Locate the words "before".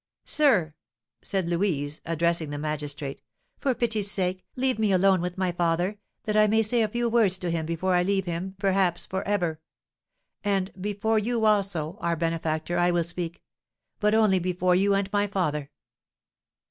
7.67-7.93, 10.81-11.19, 14.39-14.73